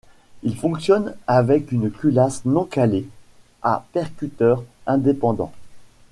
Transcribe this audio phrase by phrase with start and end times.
[0.41, 3.07] Il fonctionne avec une culasse non calée
[3.61, 5.51] à percuteur indépendant.